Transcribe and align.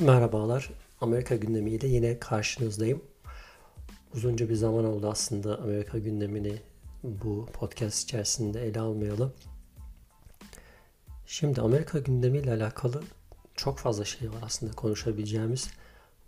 Merhabalar. 0.00 0.70
Amerika 1.00 1.36
gündemiyle 1.36 1.86
yine 1.86 2.18
karşınızdayım. 2.18 3.02
Uzunca 4.14 4.48
bir 4.48 4.54
zaman 4.54 4.84
oldu 4.84 5.08
aslında 5.10 5.58
Amerika 5.58 5.98
gündemini 5.98 6.56
bu 7.02 7.46
podcast 7.52 8.02
içerisinde 8.04 8.66
ele 8.66 8.80
almayalım. 8.80 9.32
Şimdi 11.26 11.60
Amerika 11.60 11.98
gündemiyle 11.98 12.52
alakalı 12.52 13.02
çok 13.54 13.78
fazla 13.78 14.04
şey 14.04 14.28
var 14.28 14.38
aslında 14.42 14.72
konuşabileceğimiz. 14.72 15.70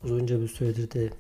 Uzunca 0.05 0.41
bir 0.41 0.49
süredir 0.49 0.91
de 0.91 1.11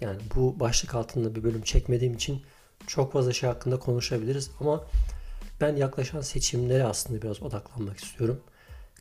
yani 0.00 0.18
bu 0.34 0.60
başlık 0.60 0.94
altında 0.94 1.34
bir 1.34 1.42
bölüm 1.44 1.62
çekmediğim 1.62 2.14
için 2.14 2.42
çok 2.86 3.12
fazla 3.12 3.32
şey 3.32 3.48
hakkında 3.48 3.78
konuşabiliriz 3.78 4.50
ama 4.60 4.84
ben 5.60 5.76
yaklaşan 5.76 6.20
seçimlere 6.20 6.84
aslında 6.84 7.22
biraz 7.22 7.42
odaklanmak 7.42 7.98
istiyorum. 7.98 8.40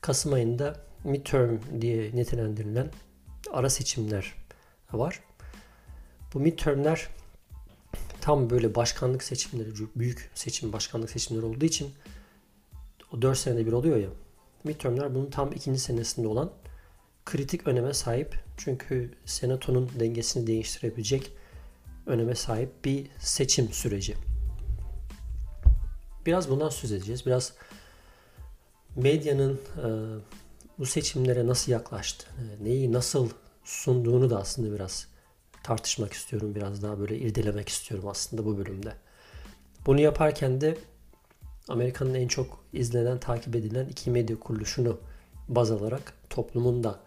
Kasım 0.01 0.33
ayında 0.33 0.85
midterm 1.05 1.57
diye 1.81 2.15
nitelendirilen 2.15 2.89
ara 3.51 3.69
seçimler 3.69 4.35
var. 4.93 5.23
Bu 6.33 6.39
midtermler 6.39 7.07
tam 8.21 8.49
böyle 8.49 8.75
başkanlık 8.75 9.23
seçimleri, 9.23 9.69
büyük 9.95 10.31
seçim, 10.35 10.73
başkanlık 10.73 11.09
seçimleri 11.09 11.45
olduğu 11.45 11.65
için 11.65 11.93
o 13.11 13.21
4 13.21 13.37
senede 13.37 13.65
bir 13.65 13.71
oluyor 13.71 13.97
ya. 13.97 14.09
Midtermler 14.63 15.15
bunun 15.15 15.29
tam 15.29 15.51
ikinci 15.51 15.79
senesinde 15.79 16.27
olan 16.27 16.51
kritik 17.25 17.67
öneme 17.67 17.93
sahip. 17.93 18.35
Çünkü 18.57 19.13
senatonun 19.25 19.89
dengesini 19.99 20.47
değiştirebilecek 20.47 21.31
öneme 22.05 22.35
sahip 22.35 22.85
bir 22.85 23.07
seçim 23.19 23.73
süreci. 23.73 24.15
Biraz 26.25 26.49
bundan 26.49 26.69
söz 26.69 26.91
edeceğiz. 26.91 27.25
Biraz 27.25 27.53
medyanın 28.95 29.59
bu 30.79 30.85
seçimlere 30.85 31.47
nasıl 31.47 31.71
yaklaştı, 31.71 32.27
neyi 32.61 32.93
nasıl 32.93 33.29
sunduğunu 33.63 34.29
da 34.29 34.39
aslında 34.39 34.75
biraz 34.75 35.07
tartışmak 35.63 36.13
istiyorum. 36.13 36.55
Biraz 36.55 36.83
daha 36.83 36.99
böyle 36.99 37.17
irdelemek 37.17 37.69
istiyorum 37.69 38.07
aslında 38.07 38.45
bu 38.45 38.57
bölümde. 38.57 38.93
Bunu 39.85 40.01
yaparken 40.01 40.61
de 40.61 40.77
Amerika'nın 41.67 42.13
en 42.13 42.27
çok 42.27 42.63
izlenen, 42.73 43.19
takip 43.19 43.55
edilen 43.55 43.87
iki 43.87 44.11
medya 44.11 44.39
kuruluşunu 44.39 44.99
baz 45.47 45.71
alarak 45.71 46.13
toplumun 46.29 46.83
da 46.83 46.99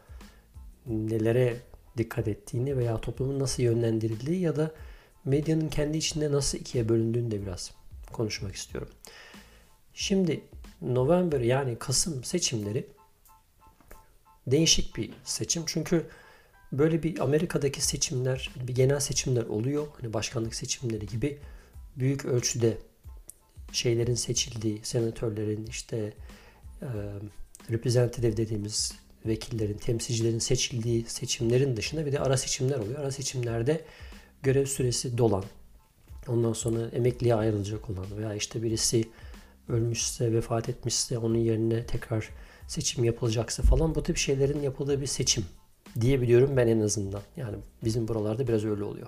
nelere 0.86 1.60
dikkat 1.96 2.28
ettiğini 2.28 2.76
veya 2.76 3.00
toplumun 3.00 3.38
nasıl 3.38 3.62
yönlendirildiği 3.62 4.40
ya 4.40 4.56
da 4.56 4.70
medyanın 5.24 5.68
kendi 5.68 5.98
içinde 5.98 6.32
nasıl 6.32 6.58
ikiye 6.58 6.88
bölündüğünü 6.88 7.30
de 7.30 7.42
biraz 7.42 7.70
konuşmak 8.12 8.54
istiyorum. 8.54 8.88
Şimdi 9.94 10.40
November 10.82 11.40
yani 11.40 11.76
Kasım 11.78 12.24
seçimleri 12.24 12.86
değişik 14.50 14.96
bir 14.96 15.10
seçim. 15.24 15.62
Çünkü 15.66 16.06
böyle 16.72 17.02
bir 17.02 17.18
Amerika'daki 17.18 17.80
seçimler, 17.80 18.50
bir 18.68 18.74
genel 18.74 19.00
seçimler 19.00 19.44
oluyor. 19.44 19.86
Hani 20.00 20.12
başkanlık 20.12 20.54
seçimleri 20.54 21.06
gibi 21.06 21.38
büyük 21.96 22.24
ölçüde 22.24 22.78
şeylerin 23.72 24.14
seçildiği, 24.14 24.80
senatörlerin 24.82 25.66
işte 25.66 26.12
e, 26.82 26.88
representative 27.70 28.36
dediğimiz 28.36 28.92
vekillerin, 29.26 29.78
temsilcilerin 29.78 30.38
seçildiği 30.38 31.04
seçimlerin 31.04 31.76
dışında 31.76 32.06
bir 32.06 32.12
de 32.12 32.20
ara 32.20 32.36
seçimler 32.36 32.78
oluyor. 32.78 32.98
Ara 32.98 33.10
seçimlerde 33.10 33.84
görev 34.42 34.66
süresi 34.66 35.18
dolan, 35.18 35.44
ondan 36.28 36.52
sonra 36.52 36.88
emekliye 36.88 37.34
ayrılacak 37.34 37.90
olan 37.90 38.06
veya 38.16 38.34
işte 38.34 38.62
birisi 38.62 39.08
ölmüşse, 39.68 40.32
vefat 40.32 40.68
etmişse 40.68 41.18
onun 41.18 41.38
yerine 41.38 41.86
tekrar 41.86 42.28
seçim 42.68 43.04
yapılacaksa 43.04 43.62
falan 43.62 43.94
bu 43.94 44.02
tip 44.02 44.16
şeylerin 44.16 44.62
yapıldığı 44.62 45.00
bir 45.00 45.06
seçim 45.06 45.44
diyebiliyorum 46.00 46.56
ben 46.56 46.66
en 46.66 46.80
azından. 46.80 47.22
Yani 47.36 47.56
bizim 47.84 48.08
buralarda 48.08 48.48
biraz 48.48 48.64
öyle 48.64 48.84
oluyor. 48.84 49.06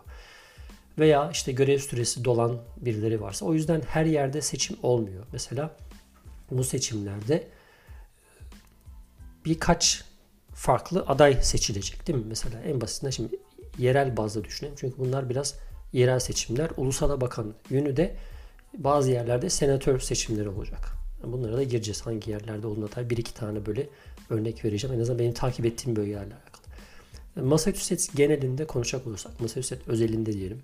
Veya 0.98 1.30
işte 1.30 1.52
görev 1.52 1.78
süresi 1.78 2.24
dolan 2.24 2.58
birileri 2.76 3.20
varsa. 3.20 3.46
O 3.46 3.54
yüzden 3.54 3.82
her 3.88 4.04
yerde 4.04 4.40
seçim 4.40 4.76
olmuyor. 4.82 5.24
Mesela 5.32 5.76
bu 6.50 6.64
seçimlerde 6.64 7.48
birkaç 9.44 10.04
farklı 10.54 11.04
aday 11.06 11.42
seçilecek 11.42 12.06
değil 12.06 12.18
mi? 12.18 12.24
Mesela 12.28 12.60
en 12.60 12.80
basitinden 12.80 13.10
şimdi 13.10 13.36
yerel 13.78 14.16
bazda 14.16 14.44
düşünelim. 14.44 14.76
Çünkü 14.78 14.98
bunlar 14.98 15.28
biraz 15.28 15.54
yerel 15.92 16.18
seçimler. 16.18 16.70
Ulusala 16.76 17.20
bakan 17.20 17.54
yönü 17.70 17.96
de 17.96 18.16
bazı 18.78 19.10
yerlerde 19.10 19.50
senatör 19.50 20.00
seçimleri 20.00 20.48
olacak. 20.48 20.99
Bunlara 21.24 21.56
da 21.56 21.62
gireceğiz. 21.62 22.06
Hangi 22.06 22.30
yerlerde 22.30 22.66
olduğuna 22.66 22.92
dair 22.92 23.10
bir 23.10 23.16
iki 23.16 23.34
tane 23.34 23.66
böyle 23.66 23.88
örnek 24.30 24.64
vereceğim. 24.64 24.96
En 24.96 25.00
azından 25.00 25.18
benim 25.18 25.32
takip 25.32 25.66
ettiğim 25.66 25.96
bölgelerle 25.96 26.34
alakalı. 26.34 27.46
Massachusetts 27.48 28.14
genelinde 28.14 28.66
konuşacak 28.66 29.06
olursak, 29.06 29.40
Massachusetts 29.40 29.88
özelinde 29.88 30.32
diyelim. 30.32 30.62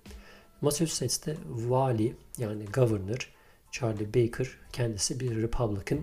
Massachusetts'te 0.61 1.37
vali 1.49 2.15
yani 2.39 2.65
governor 2.65 3.33
Charlie 3.72 4.15
Baker 4.15 4.49
kendisi 4.72 5.21
bir 5.21 5.43
Republican 5.43 5.99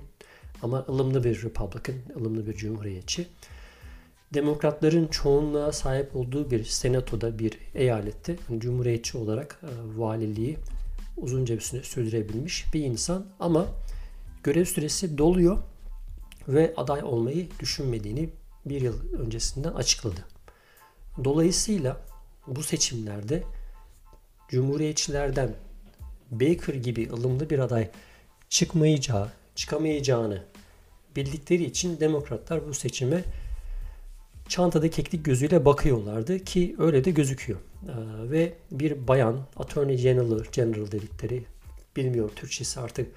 ama 0.61 0.85
ılımlı 0.89 1.23
bir 1.23 1.43
Republican, 1.43 1.95
ılımlı 2.17 2.47
bir 2.47 2.53
cumhuriyetçi. 2.53 3.27
Demokratların 4.33 5.07
çoğunluğa 5.07 5.71
sahip 5.71 6.15
olduğu 6.15 6.51
bir 6.51 6.63
senatoda 6.63 7.39
bir 7.39 7.57
eyalette 7.75 8.35
cumhuriyetçi 8.57 9.17
olarak 9.17 9.61
e, 9.63 9.99
valiliği 9.99 10.57
uzunca 11.17 11.55
bir 11.55 11.61
süre 11.61 11.83
sürdürebilmiş 11.83 12.65
bir 12.73 12.83
insan 12.83 13.25
ama 13.39 13.67
görev 14.43 14.65
süresi 14.65 15.17
doluyor 15.17 15.57
ve 16.47 16.73
aday 16.77 17.03
olmayı 17.03 17.47
düşünmediğini 17.59 18.29
bir 18.65 18.81
yıl 18.81 19.13
öncesinden 19.13 19.73
açıkladı. 19.73 20.25
Dolayısıyla 21.23 22.01
bu 22.47 22.63
seçimlerde 22.63 23.43
Cumhuriyetçilerden 24.49 25.55
Baker 26.31 26.73
gibi 26.73 27.09
ılımlı 27.11 27.49
bir 27.49 27.59
aday 27.59 27.89
çıkmayacağı, 28.49 29.31
çıkamayacağını 29.55 30.43
bildikleri 31.15 31.63
için 31.63 31.99
demokratlar 31.99 32.67
bu 32.67 32.73
seçime 32.73 33.23
çantada 34.47 34.89
keklik 34.89 35.25
gözüyle 35.25 35.65
bakıyorlardı 35.65 36.39
ki 36.39 36.75
öyle 36.79 37.05
de 37.05 37.11
gözüküyor. 37.11 37.59
Ee, 37.59 38.31
ve 38.31 38.53
bir 38.71 39.07
bayan 39.07 39.39
Attorney 39.57 39.97
General, 39.97 40.43
General 40.51 40.91
dedikleri 40.91 41.43
bilmiyorum 41.95 42.31
Türkçesi 42.35 42.79
artık 42.79 43.07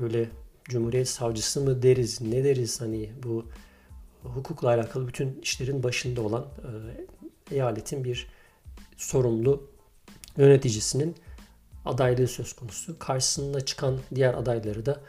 böyle 0.00 0.28
Cumhuriyet 0.64 1.08
Savcısı 1.08 1.60
mı 1.60 1.82
deriz 1.82 2.20
ne 2.20 2.44
deriz 2.44 2.80
hani 2.80 3.10
bu 3.22 3.46
hukukla 4.22 4.68
alakalı 4.68 5.08
bütün 5.08 5.40
işlerin 5.42 5.82
başında 5.82 6.22
olan 6.22 6.46
e, 7.50 7.54
eyaletin 7.54 8.04
bir 8.04 8.26
sorumlu 8.96 9.62
yöneticisinin 10.36 11.16
adaylığı 11.84 12.28
söz 12.28 12.52
konusu. 12.52 12.98
Karşısında 12.98 13.64
çıkan 13.64 13.98
diğer 14.14 14.34
adayları 14.34 14.86
da 14.86 15.00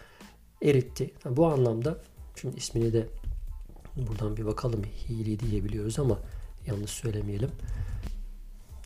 eritti. 0.63 1.13
Yani 1.25 1.38
bu 1.38 1.47
anlamda 1.47 1.97
şimdi 2.35 2.57
ismini 2.57 2.94
de 2.94 3.07
buradan 3.95 4.38
bir 4.38 4.45
bakalım 4.45 4.84
Healy 5.07 5.39
diyebiliyoruz 5.39 6.00
ama 6.00 6.19
yanlış 6.68 6.91
söylemeyelim. 6.91 7.50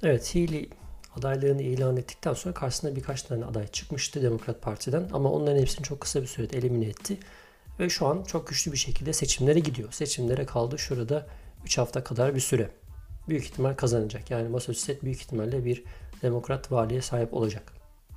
Evet 0.04 0.36
Healy 0.36 0.70
adaylarını 1.18 1.62
ilan 1.62 1.98
ettikten 1.98 2.34
sonra 2.34 2.54
karşısına 2.54 2.96
birkaç 2.96 3.24
tane 3.24 3.46
aday 3.46 3.68
çıkmıştı 3.68 4.22
Demokrat 4.22 4.62
Parti'den 4.62 5.10
ama 5.14 5.32
onların 5.32 5.62
hepsini 5.62 5.84
çok 5.84 6.02
kısa 6.02 6.22
bir 6.22 6.28
sürede 6.28 6.58
elimine 6.58 6.86
etti. 6.86 7.18
Ve 7.80 7.90
şu 7.90 8.08
an 8.08 8.24
çok 8.24 8.48
güçlü 8.48 8.72
bir 8.72 8.78
şekilde 8.78 9.14
seçimlere 9.14 9.60
gidiyor. 9.60 9.92
Seçimlere 9.92 10.46
kaldı 10.46 10.80
şurada 10.80 11.28
3 11.66 11.78
hafta 11.78 12.04
kadar 12.04 12.36
bir 12.36 12.40
süre. 12.40 12.70
Büyük 13.30 13.44
ihtimal 13.44 13.74
kazanacak. 13.74 14.32
Yani 14.32 14.50
Massachusetts 14.50 15.04
büyük 15.04 15.22
ihtimalle 15.22 15.66
bir 15.66 15.84
demokrat 16.22 16.72
valiye 16.72 17.02
sahip 17.02 17.34
olacak. 17.34 17.74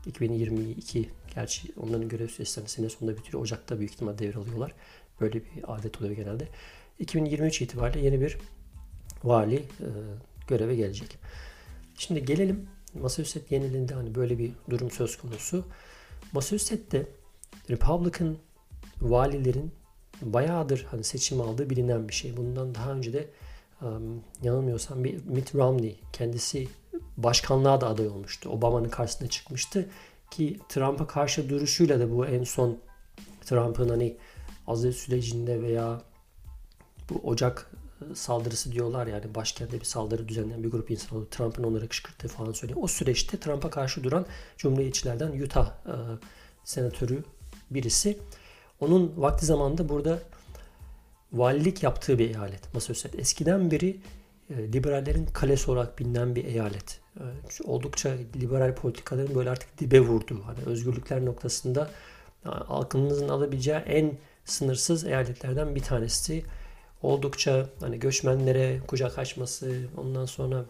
2022 0.07 1.11
gerçi 1.35 1.73
onların 1.77 2.09
görev 2.09 2.29
süresi 2.29 2.61
sene 2.67 2.89
sonunda 2.89 3.17
bitiyor. 3.17 3.43
Ocak'ta 3.43 3.79
büyük 3.79 3.93
ihtimal 3.93 4.19
devralıyorlar. 4.19 4.75
Böyle 5.21 5.35
bir 5.35 5.49
adet 5.67 6.01
oluyor 6.01 6.17
genelde. 6.17 6.49
2023 6.99 7.63
itibariyle 7.63 8.01
yeni 8.01 8.21
bir 8.21 8.39
vali 9.25 9.57
e, 9.57 9.89
göreve 10.49 10.77
gelecek. 10.77 11.19
Şimdi 11.99 12.25
gelelim 12.25 12.69
Massachusetts 13.03 13.51
genelinde 13.51 13.95
hani 13.95 14.15
böyle 14.15 14.39
bir 14.39 14.53
durum 14.71 14.91
söz 14.91 15.19
konusu. 15.19 15.65
Massachusetts'te 16.33 17.07
Republican 17.71 18.37
valilerin 19.01 19.73
bayağıdır 20.23 20.87
hani 20.91 21.05
seçim 21.05 21.41
aldığı 21.41 21.71
bilinen 21.71 22.09
bir 22.09 22.15
şey. 22.15 22.37
Bundan 22.37 22.75
daha 22.75 22.93
önce 22.93 23.13
de 23.13 23.31
um, 23.83 24.23
yanılmıyorsam 24.43 25.05
bir 25.05 25.25
Mitt 25.25 25.55
Romney 25.55 26.01
kendisi 26.13 26.69
başkanlığa 27.17 27.81
da 27.81 27.89
aday 27.89 28.09
olmuştu. 28.09 28.51
Obama'nın 28.51 28.89
karşısına 28.89 29.29
çıkmıştı 29.29 29.89
ki 30.31 30.61
Trump'a 30.69 31.07
karşı 31.07 31.49
duruşuyla 31.49 32.01
da 32.01 32.11
bu 32.11 32.27
en 32.27 32.45
son 32.45 32.79
Trump'ın 33.45 33.89
hani 33.89 34.17
azil 34.67 34.93
sürecinde 34.93 35.63
veya 35.63 36.03
bu 37.11 37.29
Ocak 37.29 37.71
saldırısı 38.15 38.73
diyorlar 38.73 39.07
yani 39.07 39.35
başkentte 39.35 39.81
bir 39.81 39.85
saldırı 39.85 40.29
düzenleyen 40.29 40.63
bir 40.63 40.71
grup 40.71 40.91
insan 40.91 41.19
oldu. 41.19 41.29
Trump'ın 41.31 41.65
onları 41.65 41.89
kışkırttığı 41.89 42.29
falan 42.29 42.53
söylüyor. 42.53 42.81
O 42.83 42.87
süreçte 42.87 43.41
Trump'a 43.41 43.71
karşı 43.71 44.05
duran 44.05 44.27
Cumhuriyetçilerden 44.57 45.41
Utah 45.41 45.67
e, 45.67 45.95
senatörü 46.65 47.25
birisi. 47.71 48.19
Onun 48.81 49.13
vakti 49.17 49.47
zamanında 49.47 49.89
burada 49.89 50.19
valilik 51.33 51.83
yaptığı 51.83 52.19
bir 52.19 52.29
eyalet 52.31 52.75
Massachusetts. 52.75 53.19
Eskiden 53.19 53.71
beri 53.71 54.01
e, 54.51 54.73
liberallerin 54.73 55.27
kalesi 55.27 55.71
olarak 55.71 55.99
bilinen 55.99 56.37
bir 56.37 56.45
eyalet. 56.45 57.01
E, 57.17 57.25
oldukça 57.65 58.11
liberal 58.37 58.75
politikaların 58.75 59.35
böyle 59.35 59.51
artık 59.51 59.79
dibe 59.79 60.01
vurduğu, 60.01 60.43
hani 60.47 60.59
özgürlükler 60.67 61.25
noktasında 61.25 61.91
halkınızın 62.45 63.29
alabileceği 63.29 63.77
en 63.77 64.19
sınırsız 64.45 65.05
eyaletlerden 65.05 65.75
bir 65.75 65.83
tanesi. 65.83 66.45
Oldukça 67.03 67.69
hani 67.81 67.99
göçmenlere 67.99 68.81
kucak 68.87 69.19
açması, 69.19 69.81
ondan 69.97 70.25
sonra 70.25 70.65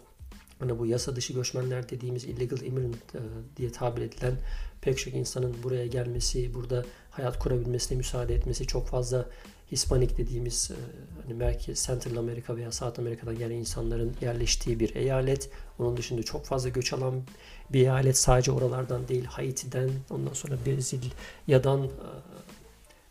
hani 0.59 0.79
bu 0.79 0.85
yasa 0.85 1.15
dışı 1.15 1.33
göçmenler 1.33 1.89
dediğimiz 1.89 2.23
illegal 2.23 2.61
immigrant 2.61 3.15
e, 3.15 3.19
diye 3.57 3.71
tabir 3.71 4.01
edilen 4.01 4.33
pek 4.81 4.97
çok 4.97 5.13
insanın 5.13 5.55
buraya 5.63 5.87
gelmesi, 5.87 6.53
burada 6.53 6.85
hayat 7.11 7.39
kurabilmesine 7.39 7.97
müsaade 7.97 8.35
etmesi, 8.35 8.67
çok 8.67 8.87
fazla 8.87 9.25
Hispanik 9.71 10.17
dediğimiz 10.17 10.71
e, 10.71 10.75
hani 11.23 11.33
merkez 11.33 11.85
Central 11.85 12.15
Amerika 12.15 12.55
veya 12.55 12.71
South 12.71 12.99
Amerika'dan 12.99 13.37
gelen 13.37 13.55
insanların 13.55 14.15
yerleştiği 14.21 14.79
bir 14.79 14.95
eyalet. 14.95 15.49
Onun 15.79 15.97
dışında 15.97 16.23
çok 16.23 16.45
fazla 16.45 16.69
göç 16.69 16.93
alan 16.93 17.23
bir 17.69 17.79
eyalet. 17.79 18.17
Sadece 18.17 18.51
oralardan 18.51 19.07
değil 19.07 19.25
Haiti'den, 19.25 19.89
ondan 20.09 20.33
sonra 20.33 20.55
Brezilya'dan 20.65 21.83
e, 21.83 21.89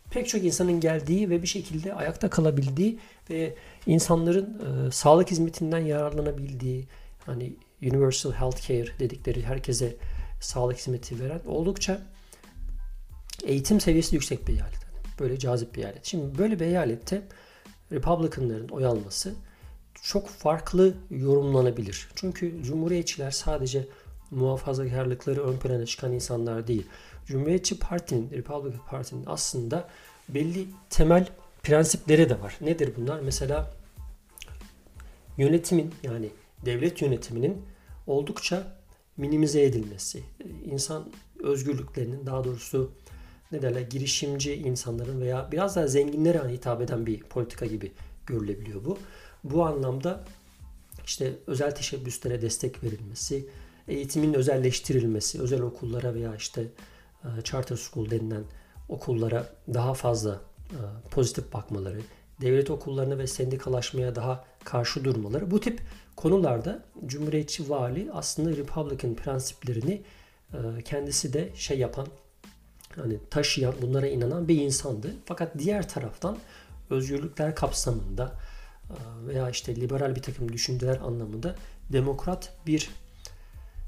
pek 0.09 0.27
çok 0.27 0.43
insanın 0.43 0.79
geldiği 0.79 1.29
ve 1.29 1.41
bir 1.41 1.47
şekilde 1.47 1.93
ayakta 1.93 2.29
kalabildiği 2.29 2.99
ve 3.29 3.55
insanların 3.85 4.61
e, 4.87 4.91
sağlık 4.91 5.31
hizmetinden 5.31 5.79
yararlanabildiği 5.79 6.87
hani 7.25 7.53
universal 7.81 8.31
health 8.31 8.67
care 8.67 8.99
dedikleri 8.99 9.43
herkese 9.43 9.95
sağlık 10.41 10.77
hizmeti 10.77 11.19
veren 11.19 11.41
oldukça 11.45 12.01
eğitim 13.43 13.81
seviyesi 13.81 14.15
yüksek 14.15 14.47
bir 14.47 14.53
eyalet. 14.53 14.87
Böyle 15.19 15.39
cazip 15.39 15.75
bir 15.75 15.83
eyalet. 15.83 16.05
Şimdi 16.05 16.37
böyle 16.37 16.59
bir 16.59 16.65
eyalette 16.65 17.21
Republicanların 17.91 18.67
oy 18.67 18.85
alması 18.85 19.33
çok 20.03 20.29
farklı 20.29 20.93
yorumlanabilir. 21.09 22.07
Çünkü 22.15 22.63
Cumhuriyetçiler 22.63 23.31
sadece 23.31 23.87
muhafazakarlıkları 24.31 25.43
ön 25.43 25.57
plana 25.57 25.85
çıkan 25.85 26.13
insanlar 26.13 26.67
değil. 26.67 26.87
Cumhuriyetçi 27.27 27.79
Parti'nin, 27.79 28.31
Republican 28.31 28.85
Parti'nin 28.89 29.23
aslında 29.27 29.89
belli 30.29 30.67
temel 30.89 31.27
prensipleri 31.63 32.29
de 32.29 32.41
var. 32.41 32.57
Nedir 32.61 32.93
bunlar? 32.97 33.19
Mesela 33.19 33.73
yönetimin 35.37 35.93
yani 36.03 36.29
devlet 36.65 37.01
yönetiminin 37.01 37.61
oldukça 38.07 38.77
minimize 39.17 39.63
edilmesi, 39.63 40.23
insan 40.65 41.11
özgürlüklerinin 41.43 42.25
daha 42.25 42.43
doğrusu 42.43 42.91
ne 43.51 43.61
derler 43.61 43.81
girişimci 43.81 44.53
insanların 44.53 45.21
veya 45.21 45.51
biraz 45.51 45.75
daha 45.75 45.87
zenginlere 45.87 46.37
hani 46.37 46.53
hitap 46.53 46.81
eden 46.81 47.05
bir 47.05 47.19
politika 47.19 47.65
gibi 47.65 47.91
görülebiliyor 48.25 48.85
bu. 48.85 48.97
Bu 49.43 49.65
anlamda 49.65 50.23
işte 51.05 51.33
özel 51.47 51.75
teşebbüslere 51.75 52.41
destek 52.41 52.83
verilmesi, 52.83 53.47
eğitimin 53.87 54.33
özelleştirilmesi, 54.33 55.41
özel 55.41 55.61
okullara 55.61 56.13
veya 56.13 56.35
işte 56.35 56.67
charter 57.43 57.75
school 57.75 58.09
denilen 58.09 58.43
okullara 58.89 59.49
daha 59.73 59.93
fazla 59.93 60.41
e, 60.71 60.79
pozitif 61.11 61.53
bakmaları, 61.53 62.01
devlet 62.41 62.69
okullarına 62.69 63.17
ve 63.17 63.27
sendikalaşmaya 63.27 64.15
daha 64.15 64.45
karşı 64.63 65.03
durmaları 65.03 65.51
bu 65.51 65.59
tip 65.59 65.81
konularda 66.15 66.83
Cumhuriyetçi 67.05 67.69
vali 67.69 68.09
aslında 68.13 68.57
Republican 68.57 69.15
prensiplerini 69.15 70.01
e, 70.53 70.81
kendisi 70.85 71.33
de 71.33 71.49
şey 71.55 71.79
yapan 71.79 72.07
hani 72.95 73.19
taşıyan, 73.29 73.73
bunlara 73.81 74.07
inanan 74.07 74.47
bir 74.47 74.61
insandı. 74.61 75.13
Fakat 75.25 75.59
diğer 75.59 75.89
taraftan 75.89 76.37
özgürlükler 76.89 77.55
kapsamında 77.55 78.33
e, 78.89 79.27
veya 79.27 79.49
işte 79.49 79.75
liberal 79.75 80.15
bir 80.15 80.21
takım 80.21 80.53
düşünceler 80.53 80.97
anlamında 80.97 81.55
demokrat 81.91 82.53
bir 82.67 82.89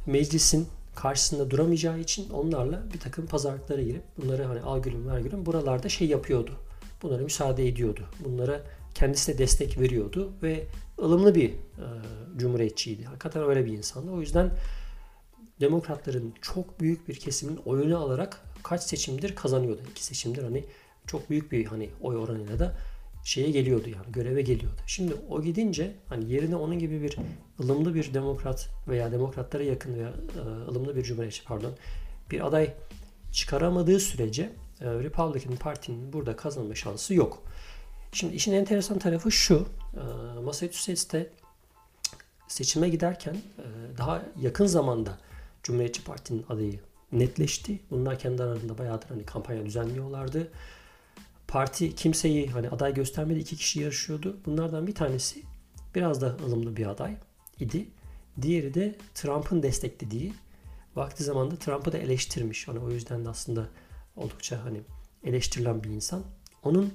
meclisin 0.05 0.67
karşısında 0.95 1.51
duramayacağı 1.51 1.99
için 1.99 2.29
onlarla 2.29 2.83
bir 2.93 2.99
takım 2.99 3.25
pazarlıklara 3.25 3.81
girip 3.81 4.03
bunları 4.17 4.43
hani 4.43 4.61
al 4.61 4.81
gülüm 4.81 5.07
ver 5.07 5.19
gülüm 5.19 5.45
buralarda 5.45 5.89
şey 5.89 6.07
yapıyordu. 6.07 6.51
Bunlara 7.01 7.23
müsaade 7.23 7.67
ediyordu. 7.67 8.01
Bunlara 8.25 8.61
kendisi 8.95 9.33
de 9.33 9.37
destek 9.37 9.79
veriyordu 9.79 10.31
ve 10.43 10.67
ılımlı 10.99 11.35
bir 11.35 11.49
e, 11.49 11.85
cumhuriyetçiydi. 12.37 13.03
Hakikaten 13.03 13.43
öyle 13.43 13.65
bir 13.65 13.71
insandı. 13.71 14.11
O 14.11 14.19
yüzden 14.19 14.51
demokratların 15.59 16.33
çok 16.41 16.79
büyük 16.79 17.07
bir 17.07 17.15
kesimin 17.15 17.59
oyunu 17.65 17.97
alarak 17.97 18.41
kaç 18.63 18.83
seçimdir 18.83 19.35
kazanıyordu. 19.35 19.81
İki 19.91 20.03
seçimdir 20.03 20.43
hani 20.43 20.65
çok 21.07 21.29
büyük 21.29 21.51
bir 21.51 21.65
hani 21.65 21.89
oy 22.01 22.17
oranıyla 22.17 22.59
da 22.59 22.75
şeye 23.29 23.51
geliyordu 23.51 23.89
yani 23.89 24.11
göreve 24.11 24.41
geliyordu. 24.41 24.81
Şimdi 24.87 25.13
o 25.29 25.41
gidince 25.41 25.91
hani 26.07 26.31
yerine 26.31 26.55
onun 26.55 26.79
gibi 26.79 27.01
bir 27.01 27.17
ılımlı 27.59 27.95
bir 27.95 28.13
demokrat 28.13 28.69
veya 28.87 29.11
demokratlara 29.11 29.63
yakın 29.63 29.95
veya 29.95 30.09
e, 30.09 30.39
ılımlı 30.71 30.95
bir 30.95 31.03
cumhuriyetçi 31.03 31.43
pardon 31.43 31.73
bir 32.31 32.47
aday 32.47 32.73
çıkaramadığı 33.31 33.99
sürece 33.99 34.43
e, 34.81 34.85
Republican 34.85 35.55
Parti'nin 35.55 36.13
burada 36.13 36.35
kazanma 36.35 36.75
şansı 36.75 37.13
yok. 37.13 37.43
Şimdi 38.11 38.35
işin 38.35 38.53
enteresan 38.53 38.99
tarafı 38.99 39.31
şu. 39.31 39.67
E, 39.93 40.39
Massachusetts'te 40.39 41.29
seçime 42.47 42.89
giderken 42.89 43.37
daha 43.97 44.21
yakın 44.41 44.65
zamanda 44.65 45.17
Cumhuriyetçi 45.63 46.03
Parti'nin 46.03 46.45
adayı 46.49 46.79
netleşti. 47.11 47.79
Bunlar 47.91 48.19
kendi 48.19 48.43
aralarında 48.43 48.77
bayağıdır 48.77 49.07
hani 49.07 49.25
kampanya 49.25 49.65
düzenliyorlardı. 49.65 50.51
Parti 51.49 51.95
kimseyi 51.95 52.47
hani 52.47 52.69
aday 52.69 52.93
göstermedi. 52.93 53.39
iki 53.39 53.55
kişi 53.55 53.79
yarışıyordu. 53.79 54.37
Bunlardan 54.45 54.87
bir 54.87 54.95
tanesi 54.95 55.43
biraz 55.95 56.21
da 56.21 56.37
ılımlı 56.45 56.77
bir 56.77 56.85
aday 56.85 57.15
idi. 57.59 57.87
Diğeri 58.41 58.73
de 58.73 58.95
Trump'ın 59.15 59.63
desteklediği 59.63 60.33
vakti 60.95 61.23
zamanda 61.23 61.55
Trump'ı 61.55 61.91
da 61.91 61.97
eleştirmiş. 61.97 62.67
Hani 62.67 62.79
o 62.79 62.91
yüzden 62.91 63.25
de 63.25 63.29
aslında 63.29 63.67
oldukça 64.15 64.63
hani 64.63 64.81
eleştirilen 65.23 65.83
bir 65.83 65.89
insan. 65.89 66.23
Onun 66.63 66.93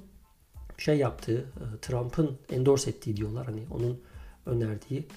şey 0.77 0.97
yaptığı, 0.97 1.39
e, 1.39 1.79
Trump'ın 1.81 2.37
endorse 2.49 2.89
ettiği 2.89 3.17
diyorlar. 3.17 3.45
Hani 3.45 3.63
onun 3.71 4.01
önerdiği, 4.45 5.07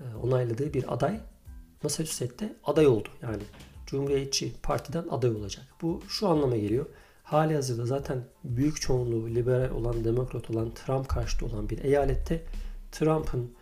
e, 0.00 0.04
onayladığı 0.22 0.74
bir 0.74 0.94
aday 0.94 1.20
Massachusetts'te 1.82 2.56
aday 2.64 2.86
oldu. 2.86 3.08
Yani 3.22 3.42
Cumhuriyetçi 3.86 4.52
Parti'den 4.62 5.04
aday 5.10 5.30
olacak. 5.30 5.64
Bu 5.82 6.02
şu 6.08 6.28
anlama 6.28 6.56
geliyor. 6.56 6.86
Hali 7.24 7.54
hazırda 7.54 7.86
zaten 7.86 8.24
büyük 8.44 8.80
çoğunluğu 8.80 9.28
liberal 9.28 9.70
olan, 9.70 10.04
demokrat 10.04 10.50
olan, 10.50 10.70
Trump 10.74 11.08
karşıtı 11.08 11.46
olan 11.46 11.68
bir 11.68 11.84
eyalette 11.84 12.44
Trump'ın 12.92 13.54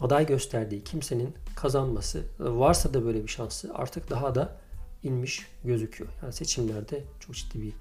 aday 0.00 0.26
gösterdiği 0.26 0.84
kimsenin 0.84 1.34
kazanması 1.56 2.24
varsa 2.38 2.94
da 2.94 3.04
böyle 3.04 3.22
bir 3.22 3.28
şansı 3.28 3.70
artık 3.74 4.10
daha 4.10 4.34
da 4.34 4.56
inmiş 5.02 5.46
gözüküyor. 5.64 6.10
Yani 6.22 6.32
seçimlerde 6.32 7.04
çok 7.20 7.34
ciddi 7.34 7.62
bir 7.62 7.72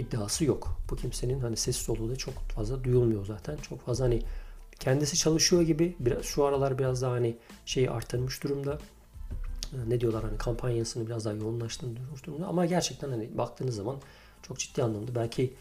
iddiası 0.00 0.44
yok. 0.44 0.78
Bu 0.90 0.96
kimsenin 0.96 1.40
hani 1.40 1.56
ses 1.56 1.76
soluğu 1.76 2.10
da 2.10 2.16
çok 2.16 2.34
fazla 2.34 2.84
duyulmuyor 2.84 3.26
zaten. 3.26 3.56
Çok 3.56 3.86
fazla 3.86 4.04
hani 4.04 4.22
kendisi 4.80 5.16
çalışıyor 5.16 5.62
gibi 5.62 5.96
biraz 6.00 6.24
şu 6.24 6.44
aralar 6.44 6.78
biraz 6.78 7.02
daha 7.02 7.12
hani 7.12 7.36
şeyi 7.66 7.90
artırmış 7.90 8.44
durumda. 8.44 8.78
Ne 9.88 10.00
diyorlar 10.00 10.24
hani 10.24 10.38
kampanyasını 10.38 11.06
biraz 11.06 11.24
daha 11.24 11.34
yoğunlaştırmış 11.34 12.26
durumda. 12.26 12.46
Ama 12.46 12.66
gerçekten 12.66 13.10
hani 13.10 13.38
baktığınız 13.38 13.74
zaman 13.76 13.96
çok 14.42 14.58
ciddi 14.58 14.82
anlamda 14.82 15.14
belki 15.14 15.54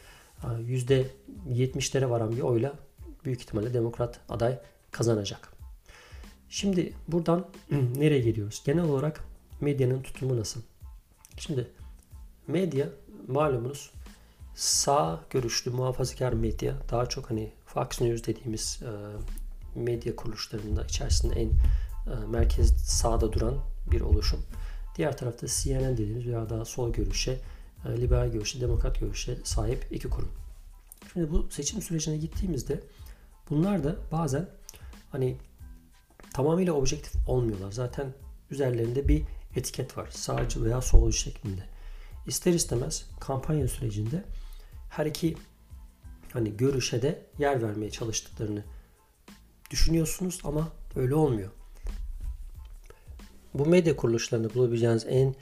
%70'lere 0.44 2.10
varan 2.10 2.32
bir 2.32 2.42
oyla 2.42 2.74
büyük 3.26 3.42
ihtimalle 3.42 3.74
demokrat 3.74 4.20
aday 4.30 4.60
kazanacak. 4.92 5.54
Şimdi 6.50 6.94
buradan 7.08 7.46
nereye 7.98 8.20
geliyoruz? 8.20 8.62
Genel 8.66 8.84
olarak 8.84 9.24
medyanın 9.62 10.02
tutumu 10.02 10.40
nasıl? 10.40 10.62
Şimdi 11.38 11.68
medya 12.48 12.90
malumunuz 13.28 13.92
sağ 14.56 15.20
görüşlü 15.30 15.72
muhafazakar 15.72 16.34
medya 16.34 16.74
daha 16.92 17.06
çok 17.06 17.30
hani 17.30 17.52
Fox 17.66 18.02
News 18.02 18.28
dediğimiz 18.28 18.80
e, 18.84 18.92
medya 19.80 20.16
kuruluşlarında 20.16 20.84
içerisinde 20.84 21.42
en 21.42 21.48
e, 21.48 22.26
merkez 22.28 22.74
sağda 22.78 23.34
duran 23.34 23.56
bir 23.92 24.02
oluşum. 24.02 24.40
Diğer 24.98 25.18
tarafta 25.18 25.48
CNN 25.48 25.94
dediğimiz 25.94 26.28
veya 26.28 26.50
daha 26.50 26.66
sol 26.66 26.94
görüşe, 26.94 27.40
e, 27.86 28.02
liberal 28.02 28.32
görüşe, 28.32 28.62
demokrat 28.62 29.00
görüşe 29.00 29.38
sahip 29.44 29.88
iki 29.92 30.10
kurum. 30.10 30.32
Şimdi 31.14 31.32
bu 31.32 31.50
seçim 31.52 31.82
sürecine 31.82 32.18
gittiğimizde 32.18 32.84
bunlar 33.50 33.84
da 33.84 33.96
bazen 34.12 34.50
hani 35.12 35.38
tamamıyla 36.34 36.74
objektif 36.74 37.30
olmuyorlar. 37.30 37.72
Zaten 37.72 38.14
üzerlerinde 38.52 39.08
bir 39.08 39.24
etiket 39.56 39.98
var. 39.98 40.08
Sağcı 40.12 40.64
veya 40.64 40.82
solcu 40.82 41.18
şeklinde. 41.18 41.62
İster 42.28 42.54
istemez 42.54 43.06
kampanya 43.20 43.68
sürecinde 43.68 44.24
her 44.90 45.06
iki 45.06 45.36
hani 46.34 46.58
görüşe 46.58 47.02
de 47.02 47.26
yer 47.40 47.64
vermeye 47.64 47.92
çalıştıklarını 47.92 48.64
düşünüyorsunuz 49.72 50.42
ama 50.44 50.68
öyle 50.96 51.16
olmuyor. 51.16 51.52
Bu 53.54 53.66
medya 53.66 53.96
kuruluşlarında 53.96 54.54
bulabileceğiniz 54.54 55.06
en 55.10 55.36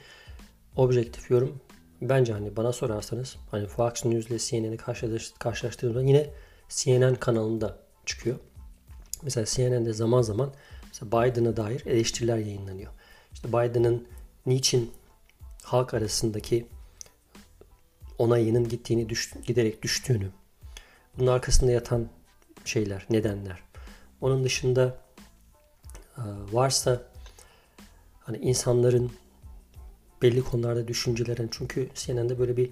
objektif 0.76 1.30
yorum 1.30 1.60
bence 2.02 2.32
hani 2.32 2.56
bana 2.56 2.72
sorarsanız 2.72 3.36
hani 3.50 3.66
Fox 3.66 4.04
News 4.04 4.26
ile 4.26 4.38
CNN'i 4.38 4.76
karşılaştırdığımda 5.38 6.02
yine 6.02 6.30
CNN 6.68 7.14
kanalında 7.14 7.78
çıkıyor. 8.06 8.38
Mesela 9.22 9.46
CNN'de 9.46 9.92
zaman 9.92 10.22
zaman 10.22 10.52
Biden'a 11.02 11.56
dair 11.56 11.86
eleştiriler 11.86 12.36
yayınlanıyor. 12.36 12.92
İşte 13.32 13.48
Biden'ın 13.48 14.08
niçin 14.46 14.92
halk 15.62 15.94
arasındaki 15.94 16.66
onayının 18.18 18.68
gittiğini 18.68 19.08
düş, 19.08 19.32
giderek 19.46 19.82
düştüğünü, 19.82 20.30
bunun 21.18 21.26
arkasında 21.26 21.70
yatan 21.70 22.08
şeyler, 22.64 23.06
nedenler. 23.10 23.62
Onun 24.20 24.44
dışında 24.44 24.98
varsa 26.52 27.11
hani 28.32 28.44
insanların 28.44 29.10
belli 30.22 30.42
konularda 30.42 30.88
düşüncelerin 30.88 31.48
çünkü 31.52 31.88
CNN'de 31.94 32.38
böyle 32.38 32.56
bir 32.56 32.70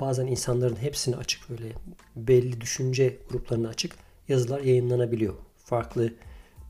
bazen 0.00 0.26
insanların 0.26 0.76
hepsini 0.76 1.16
açık 1.16 1.50
böyle 1.50 1.72
belli 2.16 2.60
düşünce 2.60 3.18
gruplarına 3.30 3.68
açık 3.68 3.96
yazılar 4.28 4.60
yayınlanabiliyor. 4.60 5.34
Farklı 5.56 6.12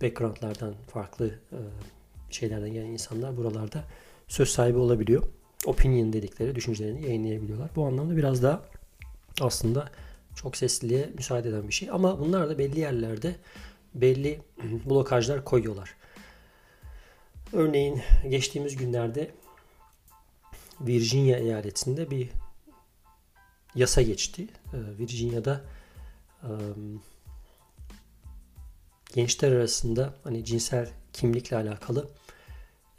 backgroundlardan, 0.03 0.75
farklı 0.93 1.27
e, 1.29 1.59
şeylerden 2.31 2.73
gelen 2.73 2.87
insanlar 2.87 3.37
buralarda 3.37 3.85
söz 4.29 4.49
sahibi 4.49 4.79
olabiliyor. 4.79 5.23
Opinion 5.67 6.13
dedikleri 6.13 6.55
düşüncelerini 6.55 7.03
yayınlayabiliyorlar. 7.07 7.71
Bu 7.77 7.87
anlamda 7.87 8.17
biraz 8.17 8.43
daha 8.43 8.63
aslında 9.41 9.91
çok 10.35 10.57
sesliliğe 10.57 11.11
müsaade 11.17 11.49
eden 11.49 11.69
bir 11.69 11.73
şey. 11.73 11.91
Ama 11.91 12.21
bunlar 12.21 12.49
da 12.49 12.59
belli 12.59 12.81
yerlerde 12.81 13.37
belli 13.95 14.41
blokajlar 14.91 15.45
koyuyorlar. 15.45 15.95
Örneğin 17.53 18.03
geçtiğimiz 18.29 18.77
günlerde 18.77 19.31
Virginia 20.81 21.39
eyaletinde 21.39 22.11
bir 22.11 22.29
yasa 23.75 24.03
geçti. 24.03 24.49
Ee, 24.75 24.99
Virginia'da 24.99 25.65
gençler 29.15 29.53
arasında 29.53 30.15
hani 30.25 30.45
cinsel 30.45 30.89
kimlikle 31.13 31.57
alakalı 31.57 32.09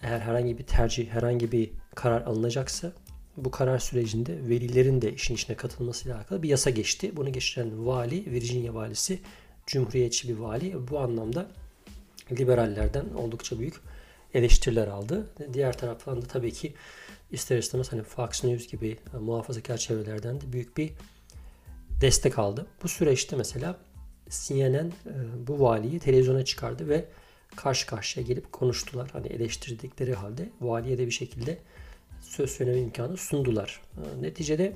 eğer 0.01 0.19
herhangi 0.19 0.57
bir 0.57 0.63
tercih, 0.63 1.09
herhangi 1.09 1.51
bir 1.51 1.71
karar 1.95 2.21
alınacaksa 2.21 2.91
bu 3.37 3.51
karar 3.51 3.79
sürecinde 3.79 4.49
velilerin 4.49 5.01
de 5.01 5.13
işin 5.13 5.33
içine 5.35 5.57
katılmasıyla 5.57 6.17
alakalı 6.17 6.43
bir 6.43 6.49
yasa 6.49 6.69
geçti. 6.69 7.15
Bunu 7.15 7.33
geçiren 7.33 7.85
vali, 7.85 8.31
Virginia 8.31 8.73
valisi, 8.73 9.19
cumhuriyetçi 9.67 10.29
bir 10.29 10.37
vali. 10.37 10.87
Bu 10.87 10.99
anlamda 10.99 11.47
liberallerden 12.31 13.05
oldukça 13.09 13.59
büyük 13.59 13.90
eleştiriler 14.33 14.87
aldı. 14.87 15.29
Diğer 15.53 15.77
taraftan 15.77 16.21
da 16.21 16.25
tabii 16.25 16.51
ki 16.51 16.73
ister 17.31 17.57
istemez 17.57 17.91
hani 17.91 18.03
Fox 18.03 18.43
News 18.43 18.67
gibi 18.67 18.97
muhafazakar 19.19 19.77
çevrelerden 19.77 20.41
de 20.41 20.53
büyük 20.53 20.77
bir 20.77 20.91
destek 22.01 22.39
aldı. 22.39 22.67
Bu 22.83 22.87
süreçte 22.87 23.35
mesela 23.35 23.77
CNN 24.29 24.87
e, 24.87 24.91
bu 25.47 25.59
valiyi 25.59 25.99
televizyona 25.99 26.45
çıkardı 26.45 26.89
ve 26.89 27.05
karşı 27.55 27.87
karşıya 27.87 28.25
gelip 28.25 28.51
konuştular. 28.51 29.09
Hani 29.11 29.27
eleştirdikleri 29.27 30.13
halde 30.13 30.49
valiye 30.61 30.97
de 30.97 31.05
bir 31.05 31.11
şekilde 31.11 31.57
söz 32.21 32.49
söyleme 32.51 32.79
imkanı 32.79 33.17
sundular. 33.17 33.81
E, 33.97 34.21
neticede 34.21 34.73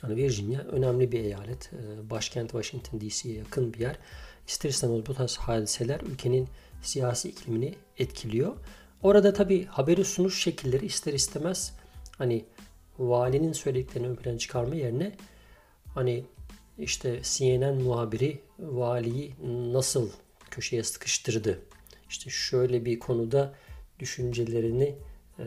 hani 0.00 0.16
Virginia 0.16 0.60
önemli 0.60 1.12
bir 1.12 1.20
eyalet. 1.20 1.70
E, 1.72 2.10
başkent 2.10 2.50
Washington 2.50 3.00
DC'ye 3.00 3.34
yakın 3.34 3.74
bir 3.74 3.78
yer. 3.78 3.98
İster 4.48 4.70
istemez 4.70 5.06
bu 5.06 5.14
tarz 5.14 5.36
hadiseler 5.36 6.00
ülkenin 6.00 6.48
siyasi 6.82 7.28
iklimini 7.28 7.74
etkiliyor. 7.98 8.56
Orada 9.02 9.32
tabi 9.32 9.64
haberi 9.64 10.04
sunuş 10.04 10.42
şekilleri 10.42 10.86
ister 10.86 11.12
istemez 11.12 11.72
hani 12.18 12.44
valinin 12.98 13.52
söylediklerini 13.52 14.08
ön 14.08 14.16
plana 14.16 14.38
çıkarma 14.38 14.74
yerine 14.74 15.12
hani 15.94 16.24
işte 16.78 17.20
CNN 17.22 17.82
muhabiri 17.82 18.40
valiyi 18.58 19.34
nasıl 19.72 20.10
köşeye 20.50 20.82
sıkıştırdı. 20.82 21.58
İşte 22.08 22.30
şöyle 22.30 22.84
bir 22.84 22.98
konuda 22.98 23.54
düşüncelerini 23.98 24.94
e, 25.38 25.44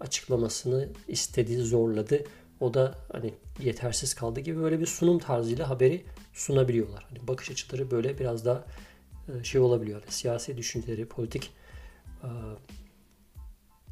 açıklamasını 0.00 0.88
istedi, 1.08 1.56
zorladı. 1.56 2.24
O 2.60 2.74
da 2.74 2.98
hani 3.12 3.34
yetersiz 3.62 4.14
kaldı 4.14 4.40
gibi 4.40 4.60
böyle 4.60 4.80
bir 4.80 4.86
sunum 4.86 5.18
tarzıyla 5.18 5.68
haberi 5.68 6.02
sunabiliyorlar. 6.32 7.06
Hani 7.08 7.28
bakış 7.28 7.50
açıları 7.50 7.90
böyle 7.90 8.18
biraz 8.18 8.44
daha 8.44 8.64
şey 9.42 9.60
olabiliyor. 9.60 10.00
Yani 10.00 10.12
siyasi 10.12 10.56
düşünceleri, 10.56 11.06
politik 11.08 11.52
e, 12.22 12.28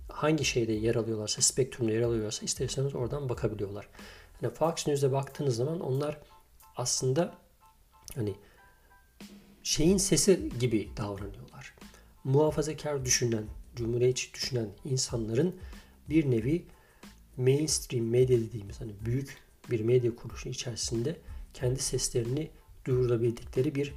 hangi 0.09 0.45
şeyde 0.45 0.73
yer 0.73 0.95
alıyorlarsa, 0.95 1.43
spektrumda 1.43 1.93
yer 1.93 2.03
alıyorlarsa 2.03 2.45
isterseniz 2.45 2.95
oradan 2.95 3.29
bakabiliyorlar. 3.29 3.89
Hani 4.41 4.55
Fox 4.55 4.87
News'e 4.87 5.13
baktığınız 5.13 5.57
zaman 5.57 5.81
onlar 5.81 6.19
aslında 6.77 7.35
hani 8.15 8.35
şeyin 9.63 9.97
sesi 9.97 10.51
gibi 10.61 10.89
davranıyorlar. 10.97 11.75
Muhafazakar 12.25 13.05
düşünen, 13.05 13.45
cumhuriyetçi 13.77 14.35
düşünen 14.35 14.69
insanların 14.85 15.57
bir 16.11 16.31
nevi 16.31 16.65
mainstream 17.37 18.05
medya 18.07 18.39
dediğimiz 18.39 18.81
hani 18.81 18.93
büyük 19.05 19.39
bir 19.71 19.81
medya 19.81 20.17
kuruluşu 20.17 20.49
içerisinde 20.49 21.17
kendi 21.55 21.83
seslerini 21.83 22.51
duyurabildikleri 22.85 23.75
bir 23.75 23.95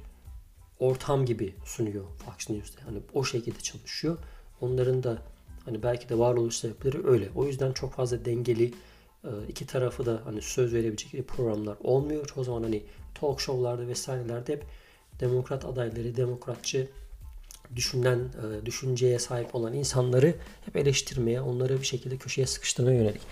ortam 0.84 1.26
gibi 1.26 1.54
sunuyor 1.64 2.04
Fox 2.24 2.50
News'te. 2.50 2.82
Hani 2.82 2.98
o 3.14 3.24
şekilde 3.24 3.60
çalışıyor. 3.60 4.18
Onların 4.60 5.02
da 5.02 5.18
hani 5.64 5.82
belki 5.82 6.08
de 6.08 6.18
varoluş 6.18 6.56
sebepleri 6.56 7.06
öyle. 7.06 7.28
O 7.34 7.46
yüzden 7.46 7.72
çok 7.72 7.92
fazla 7.92 8.24
dengeli 8.24 8.74
e, 9.24 9.30
iki 9.48 9.66
tarafı 9.66 10.06
da 10.06 10.20
hani 10.24 10.42
söz 10.42 10.74
verebilecek 10.74 11.28
programlar 11.28 11.76
olmuyor. 11.84 12.32
O 12.36 12.44
zaman 12.44 12.62
hani 12.62 12.82
talk 13.14 13.40
show'larda 13.40 13.88
vesairelerde 13.88 14.52
hep 14.52 14.64
demokrat 15.20 15.64
adayları, 15.64 16.16
demokratçı 16.16 16.88
düşünen, 17.76 18.18
e, 18.18 18.66
düşünceye 18.66 19.18
sahip 19.18 19.54
olan 19.54 19.72
insanları 19.72 20.34
hep 20.64 20.76
eleştirmeye, 20.76 21.40
onları 21.40 21.80
bir 21.80 21.86
şekilde 21.86 22.16
köşeye 22.16 22.46
sıkıştırmaya 22.46 22.96
yönelik. 22.96 23.22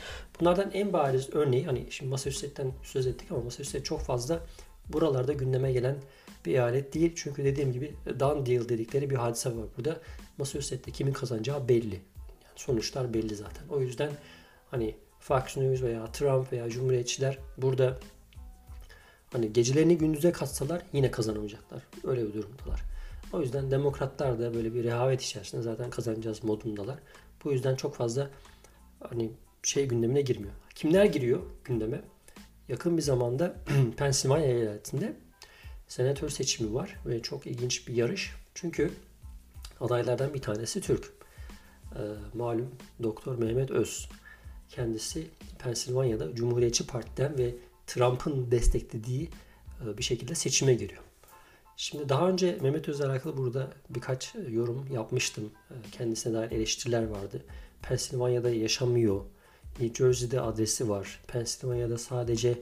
Bunlardan 0.41 0.71
en 0.71 0.93
bariz 0.93 1.29
örneği 1.33 1.67
hani 1.67 1.87
şimdi 1.91 2.11
Massachusetts'ten 2.11 2.73
söz 2.83 3.07
ettik 3.07 3.33
ama 3.33 3.41
Massachusetts 3.41 3.89
çok 3.89 4.01
fazla 4.01 4.41
buralarda 4.89 5.33
gündeme 5.33 5.73
gelen 5.73 5.97
bir 6.45 6.53
eyalet 6.53 6.95
değil. 6.95 7.13
Çünkü 7.17 7.45
dediğim 7.45 7.73
gibi 7.73 7.95
done 8.21 8.47
deal 8.47 8.69
dedikleri 8.69 9.11
bir 9.11 9.17
hadise 9.17 9.57
var 9.57 9.65
burada. 9.77 10.01
Massachusetts'te 10.39 10.91
kimin 10.91 11.13
kazanacağı 11.13 11.69
belli. 11.69 11.95
Yani 11.95 12.57
sonuçlar 12.57 13.15
belli 13.15 13.35
zaten. 13.35 13.69
O 13.71 13.81
yüzden 13.81 14.11
hani 14.71 14.95
Fox 15.21 15.57
News 15.57 15.83
veya 15.83 16.07
Trump 16.07 16.53
veya 16.53 16.69
Cumhuriyetçiler 16.69 17.39
burada 17.59 17.99
hani 19.33 19.53
gecelerini 19.53 19.99
gündüze 19.99 20.33
katsalar 20.33 20.83
yine 20.93 21.11
kazanamayacaklar. 21.11 21.83
Öyle 22.05 22.27
bir 22.29 22.35
durumdalar. 22.35 22.83
O 23.33 23.41
yüzden 23.41 23.71
demokratlar 23.71 24.39
da 24.39 24.55
böyle 24.55 24.75
bir 24.75 24.85
rehavet 24.85 25.23
içerisinde 25.23 25.63
zaten 25.63 25.91
kazanacağız 25.91 26.45
modundalar. 26.45 26.99
Bu 27.45 27.53
yüzden 27.53 27.77
çok 27.77 27.95
fazla 27.95 28.31
hani 29.01 29.31
şey 29.63 29.87
gündemine 29.87 30.23
girmiyor. 30.23 30.53
Kimler 30.75 31.05
giriyor 31.05 31.41
gündeme? 31.65 32.01
Yakın 32.69 32.97
bir 32.97 33.03
zamanda 33.03 33.57
Pennsylvania 33.97 34.47
eyaletinde 34.47 35.17
senatör 35.93 36.29
seçimi 36.29 36.75
var 36.75 36.97
ve 37.07 37.23
çok 37.23 37.47
ilginç 37.47 37.89
bir 37.89 37.95
yarış. 37.95 38.35
Çünkü 38.55 38.91
adaylardan 39.81 40.35
bir 40.35 40.43
tanesi 40.43 40.81
Türk. 40.81 41.13
Ee, 41.95 41.99
malum 42.35 42.71
Doktor 43.03 43.39
Mehmet 43.39 43.71
Öz. 43.71 44.09
Kendisi 44.69 45.27
Pensilvanya'da 45.59 46.35
Cumhuriyetçi 46.35 46.87
Parti'den 46.87 47.39
ve 47.39 47.55
Trump'ın 47.87 48.51
desteklediği 48.51 49.29
e, 49.85 49.99
bir 49.99 50.03
şekilde 50.03 50.35
seçime 50.35 50.75
giriyor. 50.75 51.03
Şimdi 51.77 52.09
daha 52.09 52.29
önce 52.29 52.59
Mehmet 52.63 52.89
Öz'le 52.89 53.01
alakalı 53.01 53.37
burada 53.37 53.71
birkaç 53.91 54.35
yorum 54.51 54.87
yapmıştım. 54.93 55.51
E, 55.71 55.75
kendisine 55.91 56.35
dair 56.35 56.51
eleştiriler 56.51 57.07
vardı. 57.07 57.43
Pensilvanya'da 57.83 58.51
yaşamıyor. 58.51 59.21
New 59.81 60.05
Jersey'de 60.05 60.41
adresi 60.41 60.89
var. 60.89 61.21
Pensilvanya'da 61.29 61.99
sadece 61.99 62.49
e, 62.51 62.57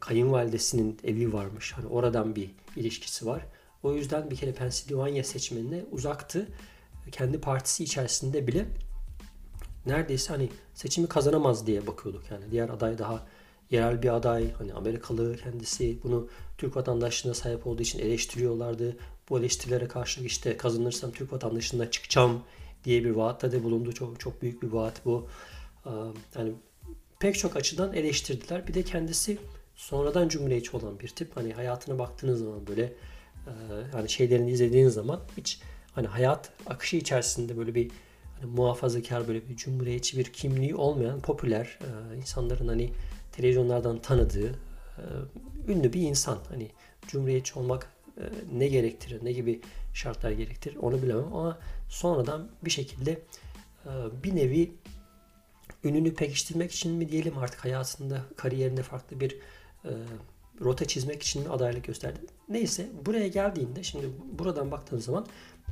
kayınvalidesinin 0.00 0.98
evi 1.04 1.32
varmış. 1.32 1.72
Hani 1.72 1.86
oradan 1.86 2.36
bir 2.36 2.50
ilişkisi 2.76 3.26
var. 3.26 3.46
O 3.82 3.92
yüzden 3.92 4.30
bir 4.30 4.36
kere 4.36 4.52
Pensilvanya 4.52 5.24
seçmenine 5.24 5.84
uzaktı. 5.90 6.48
Kendi 7.12 7.40
partisi 7.40 7.84
içerisinde 7.84 8.46
bile 8.46 8.66
neredeyse 9.86 10.32
hani 10.32 10.48
seçimi 10.74 11.06
kazanamaz 11.08 11.66
diye 11.66 11.86
bakıyorduk. 11.86 12.22
Yani 12.30 12.44
diğer 12.50 12.68
aday 12.68 12.98
daha 12.98 13.26
yerel 13.70 14.02
bir 14.02 14.14
aday, 14.16 14.52
hani 14.52 14.74
Amerikalı 14.74 15.36
kendisi 15.36 15.98
bunu 16.02 16.28
Türk 16.58 16.76
vatandaşlığına 16.76 17.34
sahip 17.34 17.66
olduğu 17.66 17.82
için 17.82 17.98
eleştiriyorlardı. 17.98 18.96
Bu 19.28 19.38
eleştirilere 19.38 19.88
karşılık 19.88 20.30
işte 20.30 20.56
kazanırsam 20.56 21.12
Türk 21.12 21.32
vatandaşlığına 21.32 21.90
çıkacağım 21.90 22.42
diye 22.84 23.04
bir 23.04 23.10
vaatte 23.10 23.52
de 23.52 23.64
bulundu. 23.64 23.92
Çok 23.92 24.20
çok 24.20 24.42
büyük 24.42 24.62
bir 24.62 24.68
vaat 24.68 25.04
bu. 25.04 25.28
Yani 26.34 26.52
pek 27.22 27.38
çok 27.38 27.56
açıdan 27.56 27.92
eleştirdiler. 27.92 28.68
Bir 28.68 28.74
de 28.74 28.82
kendisi 28.82 29.38
sonradan 29.76 30.28
cumhuriyetçi 30.28 30.76
olan 30.76 31.00
bir 31.00 31.08
tip. 31.08 31.36
Hani 31.36 31.52
hayatına 31.52 31.98
baktığınız 31.98 32.38
zaman 32.38 32.66
böyle 32.66 32.92
hani 33.92 34.08
şeylerini 34.08 34.50
izlediğiniz 34.50 34.94
zaman 34.94 35.20
hiç 35.36 35.60
hani 35.94 36.06
hayat 36.06 36.50
akışı 36.66 36.96
içerisinde 36.96 37.56
böyle 37.56 37.74
bir 37.74 37.90
hani 38.40 38.50
muhafazakar 38.50 39.28
böyle 39.28 39.48
bir 39.48 39.56
cumhuriyetçi 39.56 40.18
bir 40.18 40.24
kimliği 40.24 40.74
olmayan 40.74 41.20
popüler 41.20 41.78
insanların 42.16 42.68
hani 42.68 42.90
televizyonlardan 43.32 43.98
tanıdığı 43.98 44.54
ünlü 45.68 45.92
bir 45.92 46.00
insan. 46.00 46.38
Hani 46.48 46.70
cumhuriyetçi 47.08 47.58
olmak 47.58 47.92
e, 48.18 48.22
ne 48.58 48.68
gerektirir, 48.68 49.24
ne 49.24 49.32
gibi 49.32 49.60
şartlar 49.94 50.30
gerektirir 50.30 50.76
onu 50.76 51.02
bilemem 51.02 51.34
ama 51.34 51.58
sonradan 51.88 52.48
bir 52.64 52.70
şekilde 52.70 53.10
e, 53.86 53.90
bir 54.24 54.36
nevi 54.36 54.72
ününü 55.84 56.14
pekiştirmek 56.14 56.72
için 56.72 56.92
mi 56.92 57.08
diyelim 57.08 57.38
artık 57.38 57.64
hayatında, 57.64 58.22
kariyerinde 58.36 58.82
farklı 58.82 59.20
bir 59.20 59.36
e, 59.84 59.90
rota 60.60 60.84
çizmek 60.84 61.22
için 61.22 61.42
mi 61.42 61.48
adaylık 61.48 61.84
gösterdi. 61.84 62.18
Neyse 62.48 62.86
buraya 63.06 63.28
geldiğinde 63.28 63.82
şimdi 63.82 64.06
buradan 64.38 64.70
baktığınız 64.70 65.04
zaman 65.04 65.26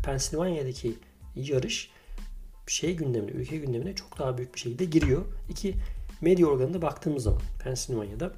Pennsylvania'daki 0.05 0.95
yarış 1.37 1.91
şey 2.67 2.97
gündemine, 2.97 3.31
ülke 3.31 3.57
gündemine 3.57 3.95
çok 3.95 4.19
daha 4.19 4.39
büyük 4.39 4.55
bir 4.55 4.61
şekilde 4.61 4.85
giriyor. 4.85 5.25
İki 5.49 5.75
medya 6.21 6.47
organında 6.47 6.83
baktığımız 6.83 7.23
zaman 7.23 7.41
Pennsylvania'da 7.65 8.33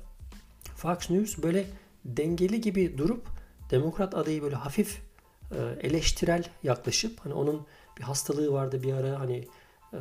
Fox 0.77 1.11
News 1.11 1.39
böyle 1.43 1.67
dengeli 2.05 2.61
gibi 2.61 2.99
durup 2.99 3.27
demokrat 3.71 4.15
adayı 4.15 4.43
böyle 4.43 4.57
hafif 4.57 5.03
e, 5.51 5.87
eleştirel 5.87 6.45
yaklaşıp 6.63 7.21
hani 7.21 7.35
onun 7.35 7.67
bir 7.99 8.03
hastalığı 8.03 8.53
vardı 8.53 8.83
bir 8.83 8.93
ara 8.93 9.21
hani 9.21 9.49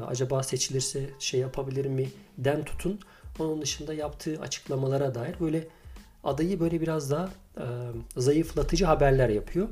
acaba 0.07 0.43
seçilirse 0.43 1.09
şey 1.19 1.39
yapabilir 1.39 1.85
mi 1.85 2.09
den 2.37 2.63
tutun. 2.63 2.99
Onun 3.39 3.61
dışında 3.61 3.93
yaptığı 3.93 4.39
açıklamalara 4.41 5.15
dair 5.15 5.35
böyle 5.39 5.67
adayı 6.23 6.59
böyle 6.59 6.81
biraz 6.81 7.11
daha 7.11 7.29
e, 7.57 7.65
zayıflatıcı 8.17 8.85
haberler 8.85 9.29
yapıyor. 9.29 9.67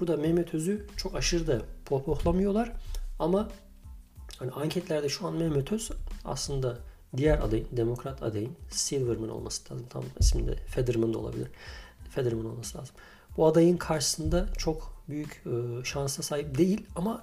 Burada 0.00 0.16
Mehmet 0.16 0.54
Öz'ü 0.54 0.86
çok 0.96 1.14
aşırı 1.14 1.46
da 1.46 1.62
pohpohlamıyorlar 1.84 2.72
ama 3.18 3.48
hani 4.38 4.50
anketlerde 4.50 5.08
şu 5.08 5.26
an 5.26 5.34
Mehmet 5.34 5.72
Öz 5.72 5.90
aslında 6.24 6.78
diğer 7.16 7.38
adayın, 7.38 7.66
demokrat 7.72 8.22
adayın 8.22 8.52
Silverman 8.70 9.28
olması 9.28 9.74
lazım. 9.74 9.86
Tam 9.90 10.04
isminde 10.20 10.56
Federman 10.56 11.14
da 11.14 11.18
olabilir. 11.18 11.48
Federman 12.10 12.46
olması 12.46 12.78
lazım. 12.78 12.94
Bu 13.36 13.46
adayın 13.46 13.76
karşısında 13.76 14.46
çok 14.58 15.02
büyük 15.08 15.42
e, 15.46 15.84
şansa 15.84 16.22
sahip 16.22 16.58
değil 16.58 16.86
ama 16.96 17.22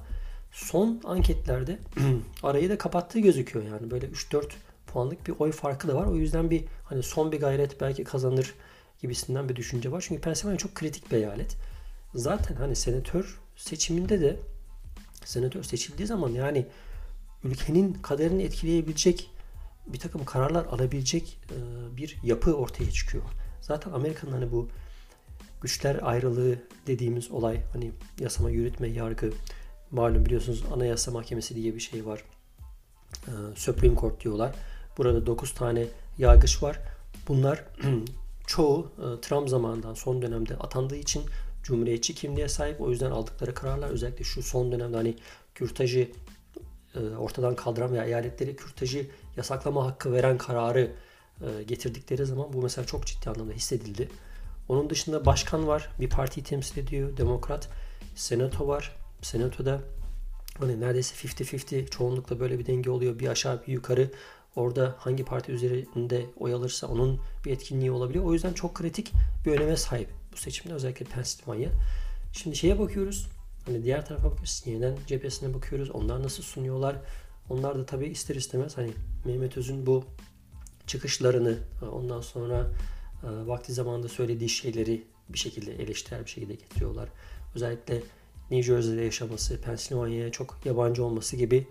son 0.51 1.01
anketlerde 1.03 1.79
arayı 2.43 2.69
da 2.69 2.77
kapattığı 2.77 3.19
gözüküyor 3.19 3.65
yani 3.65 3.91
böyle 3.91 4.05
3-4 4.07 4.43
puanlık 4.87 5.27
bir 5.27 5.33
oy 5.39 5.51
farkı 5.51 5.87
da 5.87 5.95
var. 5.95 6.05
O 6.05 6.15
yüzden 6.15 6.49
bir 6.49 6.65
hani 6.83 7.03
son 7.03 7.31
bir 7.31 7.39
gayret 7.39 7.81
belki 7.81 8.03
kazanır 8.03 8.53
gibisinden 9.01 9.49
bir 9.49 9.55
düşünce 9.55 9.91
var. 9.91 10.05
Çünkü 10.07 10.21
Pennsylvania 10.21 10.57
çok 10.57 10.75
kritik 10.75 11.11
bir 11.11 11.17
eyalet. 11.17 11.57
Zaten 12.15 12.55
hani 12.55 12.75
senatör 12.75 13.39
seçiminde 13.55 14.21
de 14.21 14.39
senatör 15.25 15.63
seçildiği 15.63 16.07
zaman 16.07 16.29
yani 16.29 16.67
ülkenin 17.43 17.93
kaderini 17.93 18.43
etkileyebilecek 18.43 19.31
bir 19.87 19.99
takım 19.99 20.25
kararlar 20.25 20.65
alabilecek 20.65 21.39
e, 21.51 21.57
bir 21.97 22.17
yapı 22.23 22.53
ortaya 22.53 22.91
çıkıyor. 22.91 23.23
Zaten 23.61 23.91
Amerika'nın 23.91 24.31
hani 24.31 24.51
bu 24.51 24.69
güçler 25.61 25.99
ayrılığı 26.01 26.55
dediğimiz 26.87 27.31
olay 27.31 27.61
hani 27.73 27.91
yasama, 28.19 28.49
yürütme, 28.49 28.87
yargı 28.87 29.31
malum 29.91 30.25
biliyorsunuz 30.25 30.63
Anayasa 30.73 31.11
Mahkemesi 31.11 31.55
diye 31.55 31.75
bir 31.75 31.79
şey 31.79 32.05
var. 32.05 32.23
E, 33.27 33.31
Supreme 33.55 33.95
Court 33.95 34.23
diyorlar. 34.23 34.55
Burada 34.97 35.25
9 35.25 35.53
tane 35.53 35.85
yargıç 36.17 36.63
var. 36.63 36.79
Bunlar 37.27 37.63
çoğu 38.47 38.91
e, 38.97 39.21
Trump 39.21 39.49
zamanından 39.49 39.93
son 39.93 40.21
dönemde 40.21 40.55
atandığı 40.55 40.95
için 40.95 41.23
cumhuriyetçi 41.63 42.15
kimliğe 42.15 42.49
sahip. 42.49 42.81
O 42.81 42.89
yüzden 42.89 43.11
aldıkları 43.11 43.53
kararlar 43.53 43.89
özellikle 43.89 44.23
şu 44.23 44.43
son 44.43 44.71
dönemde 44.71 44.97
hani 44.97 45.15
kürtajı 45.55 46.11
e, 46.95 46.99
ortadan 46.99 47.55
kaldıran 47.55 47.93
veya 47.93 48.05
eyaletleri 48.05 48.55
kürtajı 48.55 49.07
yasaklama 49.37 49.85
hakkı 49.85 50.11
veren 50.13 50.37
kararı 50.37 50.91
e, 51.41 51.63
getirdikleri 51.63 52.25
zaman 52.25 52.53
bu 52.53 52.61
mesela 52.61 52.85
çok 52.85 53.05
ciddi 53.05 53.29
anlamda 53.29 53.53
hissedildi. 53.53 54.09
Onun 54.69 54.89
dışında 54.89 55.25
başkan 55.25 55.67
var. 55.67 55.89
Bir 55.99 56.09
partiyi 56.09 56.43
temsil 56.43 56.77
ediyor. 56.77 57.17
Demokrat. 57.17 57.69
Senato 58.15 58.67
var. 58.67 58.95
Senatoda 59.21 59.81
hani 60.59 60.81
neredeyse 60.81 61.27
50-50 61.27 61.89
çoğunlukla 61.89 62.39
böyle 62.39 62.59
bir 62.59 62.65
denge 62.65 62.89
oluyor. 62.89 63.19
Bir 63.19 63.27
aşağı 63.27 63.63
bir 63.67 63.73
yukarı. 63.73 64.11
Orada 64.55 64.95
hangi 64.97 65.25
parti 65.25 65.51
üzerinde 65.51 66.25
oy 66.37 66.53
alırsa 66.53 66.87
onun 66.87 67.21
bir 67.45 67.51
etkinliği 67.51 67.91
olabiliyor. 67.91 68.25
O 68.25 68.33
yüzden 68.33 68.53
çok 68.53 68.75
kritik 68.75 69.11
bir 69.45 69.51
öneme 69.51 69.77
sahip 69.77 70.09
bu 70.33 70.37
seçimde 70.37 70.73
özellikle 70.73 71.05
Pennsylvania. 71.05 71.69
Şimdi 72.33 72.55
şeye 72.55 72.79
bakıyoruz. 72.79 73.27
Hani 73.65 73.83
diğer 73.83 74.05
tarafa 74.05 74.25
bakıyoruz. 74.25 74.61
CNN 74.65 74.97
cephesine 75.07 75.53
bakıyoruz. 75.53 75.89
Onlar 75.91 76.23
nasıl 76.23 76.43
sunuyorlar? 76.43 76.95
Onlar 77.49 77.79
da 77.79 77.85
tabii 77.85 78.07
ister 78.07 78.35
istemez 78.35 78.77
hani 78.77 78.91
Mehmet 79.25 79.57
Öz'ün 79.57 79.85
bu 79.85 80.05
çıkışlarını 80.87 81.57
ondan 81.91 82.21
sonra 82.21 82.71
e, 83.23 83.47
vakti 83.47 83.73
zamanında 83.73 84.07
söylediği 84.07 84.49
şeyleri 84.49 85.03
bir 85.29 85.37
şekilde 85.37 85.73
eleştirel 85.73 86.25
bir 86.25 86.29
şekilde 86.29 86.53
getiriyorlar. 86.53 87.09
Özellikle 87.55 88.01
New 88.51 88.63
Jersey'de 88.63 89.01
yaşaması, 89.01 89.61
Pennsylvania'ya 89.61 90.31
çok 90.31 90.57
yabancı 90.65 91.03
olması 91.03 91.35
gibi 91.35 91.67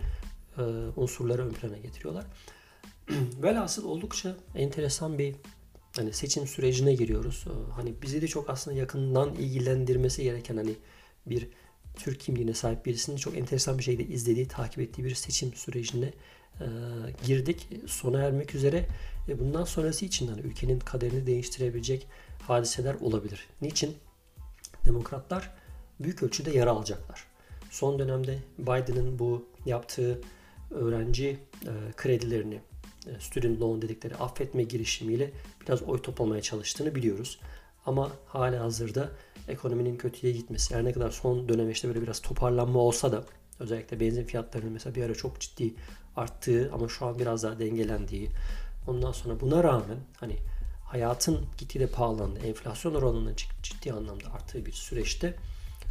e, 0.57 0.61
unsurları 0.95 1.47
ön 1.47 1.53
plana 1.53 1.77
getiriyorlar. 1.77 2.25
Velhasıl 3.43 3.85
oldukça 3.85 4.35
enteresan 4.55 5.19
bir 5.19 5.35
hani 5.95 6.13
seçim 6.13 6.47
sürecine 6.47 6.93
giriyoruz. 6.93 7.45
E, 7.47 7.71
hani 7.71 7.93
bizi 8.01 8.21
de 8.21 8.27
çok 8.27 8.49
aslında 8.49 8.77
yakından 8.77 9.35
ilgilendirmesi 9.35 10.23
gereken 10.23 10.57
hani 10.57 10.75
bir 11.25 11.47
Türk 11.97 12.19
kimliğine 12.19 12.53
sahip 12.53 12.85
birisinin 12.85 13.17
çok 13.17 13.37
enteresan 13.37 13.77
bir 13.77 13.83
şekilde 13.83 14.13
izlediği, 14.13 14.47
takip 14.47 14.79
ettiği 14.79 15.03
bir 15.03 15.15
seçim 15.15 15.53
sürecine 15.53 16.13
e, 16.59 16.65
girdik. 17.25 17.69
Sona 17.87 18.21
ermek 18.21 18.55
üzere 18.55 18.87
ve 19.27 19.39
bundan 19.39 19.63
sonrası 19.63 20.05
için 20.05 20.27
hani 20.27 20.41
ülkenin 20.41 20.79
kaderini 20.79 21.27
değiştirebilecek 21.27 22.07
hadiseler 22.47 22.93
olabilir. 22.93 23.47
Niçin? 23.61 23.95
Demokratlar 24.85 25.53
büyük 25.99 26.23
ölçüde 26.23 26.51
yara 26.51 26.71
alacaklar. 26.71 27.23
Son 27.71 27.99
dönemde 27.99 28.39
Biden'ın 28.59 29.19
bu 29.19 29.45
yaptığı 29.65 30.21
öğrenci 30.71 31.39
e, 31.63 31.71
kredilerini, 31.97 32.61
e, 33.07 33.19
student 33.19 33.61
loan 33.61 33.81
dedikleri 33.81 34.15
affetme 34.15 34.63
girişimiyle 34.63 35.31
biraz 35.61 35.81
oy 35.83 36.01
toplamaya 36.01 36.41
çalıştığını 36.41 36.95
biliyoruz. 36.95 37.39
Ama 37.85 38.11
hala 38.27 38.63
hazırda 38.63 39.09
ekonominin 39.47 39.97
kötüye 39.97 40.33
gitmesi, 40.33 40.75
her 40.75 40.85
ne 40.85 40.93
kadar 40.93 41.11
son 41.11 41.49
dönem 41.49 41.71
işte 41.71 41.87
böyle 41.87 42.01
biraz 42.01 42.21
toparlanma 42.21 42.79
olsa 42.79 43.11
da 43.11 43.23
özellikle 43.59 43.99
benzin 43.99 44.23
fiyatlarının 44.23 44.71
mesela 44.71 44.95
bir 44.95 45.03
ara 45.03 45.15
çok 45.15 45.39
ciddi 45.39 45.73
arttığı 46.15 46.71
ama 46.73 46.87
şu 46.87 47.05
an 47.05 47.19
biraz 47.19 47.43
daha 47.43 47.59
dengelendiği. 47.59 48.29
Ondan 48.87 49.11
sonra 49.11 49.39
buna 49.39 49.63
rağmen 49.63 49.97
hani 50.17 50.35
hayatın 50.85 51.45
gitgide 51.57 51.87
pahalandığı, 51.87 52.39
enflasyon 52.39 52.93
oranının 52.93 53.35
ciddi 53.63 53.93
anlamda 53.93 54.33
arttığı 54.33 54.65
bir 54.65 54.71
süreçte 54.71 55.35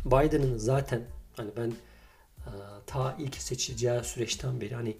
Biden'ın 0.05 0.59
zaten 0.59 1.01
hani 1.37 1.51
ben 1.57 1.69
e, 2.47 2.53
ta 2.87 3.17
ilk 3.19 3.37
seçileceği 3.37 4.05
süreçten 4.05 4.61
beri 4.61 4.75
hani 4.75 4.97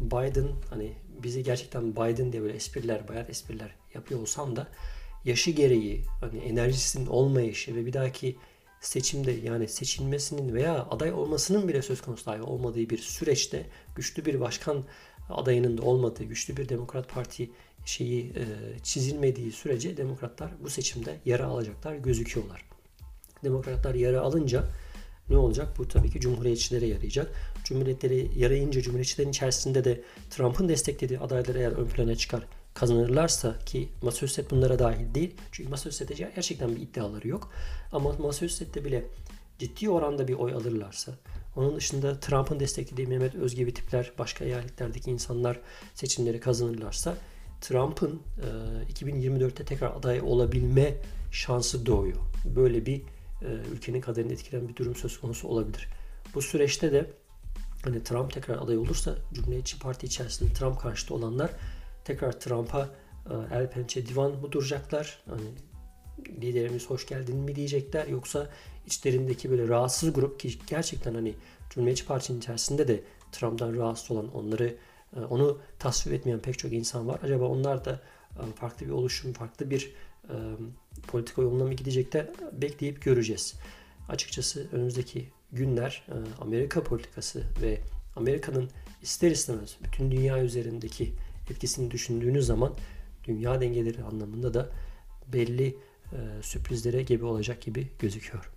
Biden 0.00 0.48
hani 0.70 0.92
bizi 1.22 1.42
gerçekten 1.42 1.92
Biden 1.96 2.32
diye 2.32 2.42
böyle 2.42 2.54
espriler, 2.54 3.08
bayat 3.08 3.30
espriler 3.30 3.74
yapıyor 3.94 4.20
olsam 4.20 4.56
da 4.56 4.68
yaşı 5.24 5.50
gereği 5.50 6.04
hani 6.20 6.38
enerjisinin 6.38 7.06
olmayışı 7.06 7.76
ve 7.76 7.86
bir 7.86 7.92
dahaki 7.92 8.36
seçimde 8.80 9.32
yani 9.32 9.68
seçilmesinin 9.68 10.54
veya 10.54 10.86
aday 10.90 11.12
olmasının 11.12 11.68
bile 11.68 11.82
söz 11.82 12.02
konusu 12.02 12.26
dahi 12.26 12.42
olmadığı 12.42 12.90
bir 12.90 12.98
süreçte 12.98 13.66
güçlü 13.96 14.24
bir 14.24 14.40
başkan 14.40 14.84
adayının 15.30 15.78
da 15.78 15.82
olmadığı, 15.82 16.24
güçlü 16.24 16.56
bir 16.56 16.68
Demokrat 16.68 17.08
Parti 17.08 17.50
şeyi 17.84 18.26
e, 18.26 18.44
çizilmediği 18.82 19.52
sürece 19.52 19.96
demokratlar 19.96 20.50
bu 20.62 20.70
seçimde 20.70 21.20
yara 21.24 21.46
alacaklar 21.46 21.94
gözüküyorlar. 21.94 22.71
Demokratlar 23.44 23.94
yara 23.94 24.20
alınca 24.20 24.64
ne 25.28 25.36
olacak? 25.36 25.78
Bu 25.78 25.88
tabii 25.88 26.10
ki 26.10 26.20
cumhuriyetçilere 26.20 26.86
yarayacak. 26.86 27.32
Cumhuriyetleri 27.64 28.30
yarayınca 28.36 28.82
cumhuriyetçilerin 28.82 29.30
içerisinde 29.30 29.84
de 29.84 30.02
Trump'ın 30.30 30.68
desteklediği 30.68 31.18
adaylar 31.18 31.54
eğer 31.54 31.72
ön 31.72 31.86
plana 31.86 32.16
çıkar 32.16 32.46
kazanırlarsa 32.74 33.58
ki 33.58 33.88
Massachusetts 34.02 34.50
bunlara 34.50 34.78
dahil 34.78 35.14
değil. 35.14 35.34
Çünkü 35.52 35.70
Massachusetts'te 35.70 36.14
gerçekten 36.34 36.76
bir 36.76 36.80
iddiaları 36.80 37.28
yok. 37.28 37.50
Ama 37.92 38.12
Massachusetts'te 38.12 38.84
bile 38.84 39.04
ciddi 39.58 39.90
oranda 39.90 40.28
bir 40.28 40.34
oy 40.34 40.52
alırlarsa 40.52 41.12
onun 41.56 41.76
dışında 41.76 42.20
Trump'ın 42.20 42.60
desteklediği 42.60 43.06
Mehmet 43.06 43.34
Öz 43.34 43.54
gibi 43.54 43.74
tipler 43.74 44.12
başka 44.18 44.44
eyaletlerdeki 44.44 45.10
insanlar 45.10 45.60
seçimleri 45.94 46.40
kazanırlarsa 46.40 47.16
Trump'ın 47.60 48.20
e, 48.88 48.92
2024'te 48.92 49.64
tekrar 49.64 49.96
aday 49.96 50.20
olabilme 50.20 50.94
şansı 51.32 51.86
doğuyor. 51.86 52.16
Böyle 52.44 52.86
bir 52.86 53.02
ülkenin 53.72 54.00
kaderini 54.00 54.32
etkileyen 54.32 54.68
bir 54.68 54.76
durum 54.76 54.94
söz 54.94 55.20
konusu 55.20 55.48
olabilir. 55.48 55.88
Bu 56.34 56.42
süreçte 56.42 56.92
de 56.92 57.10
hani 57.84 58.02
Trump 58.04 58.32
tekrar 58.32 58.58
aday 58.58 58.78
olursa 58.78 59.14
Cumhuriyetçi 59.32 59.78
Parti 59.78 60.06
içerisinde 60.06 60.52
Trump 60.52 60.80
karşıtı 60.80 61.14
olanlar 61.14 61.50
tekrar 62.04 62.40
Trump'a 62.40 62.88
e, 63.30 63.56
el 63.56 63.70
pençe 63.70 64.06
divan 64.06 64.32
mı 64.32 64.52
duracaklar? 64.52 65.22
Hani 65.28 65.42
liderimiz 66.40 66.90
hoş 66.90 67.06
geldin 67.06 67.36
mi 67.36 67.56
diyecekler 67.56 68.06
yoksa 68.06 68.50
içlerindeki 68.86 69.50
böyle 69.50 69.68
rahatsız 69.68 70.12
grup 70.12 70.40
ki 70.40 70.58
gerçekten 70.66 71.14
hani 71.14 71.34
Cumhuriyetçi 71.70 72.06
Parti'nin 72.06 72.38
içerisinde 72.38 72.88
de 72.88 73.02
Trump'dan 73.32 73.76
rahatsız 73.76 74.10
olan 74.10 74.34
onları 74.34 74.76
e, 75.16 75.20
onu 75.20 75.58
tasvip 75.78 76.12
etmeyen 76.12 76.38
pek 76.38 76.58
çok 76.58 76.72
insan 76.72 77.08
var. 77.08 77.20
Acaba 77.22 77.44
onlar 77.44 77.84
da 77.84 78.00
e, 78.36 78.52
farklı 78.56 78.86
bir 78.86 78.90
oluşum, 78.90 79.32
farklı 79.32 79.70
bir 79.70 79.94
e, 80.28 80.36
politika 81.06 81.42
yoluna 81.42 81.64
mı 81.64 81.74
gidecek 81.74 82.12
de 82.12 82.32
bekleyip 82.52 83.02
göreceğiz. 83.02 83.54
Açıkçası 84.08 84.68
önümüzdeki 84.72 85.28
günler 85.52 86.06
e, 86.08 86.14
Amerika 86.42 86.82
politikası 86.82 87.42
ve 87.62 87.78
Amerika'nın 88.16 88.70
ister 89.02 89.30
istemez 89.30 89.76
bütün 89.84 90.10
dünya 90.10 90.44
üzerindeki 90.44 91.12
etkisini 91.50 91.90
düşündüğünüz 91.90 92.46
zaman 92.46 92.74
dünya 93.24 93.60
dengeleri 93.60 94.02
anlamında 94.02 94.54
da 94.54 94.68
belli 95.32 95.76
e, 96.12 96.18
sürprizlere 96.42 97.02
gebe 97.02 97.24
olacak 97.24 97.62
gibi 97.62 97.88
gözüküyor. 97.98 98.50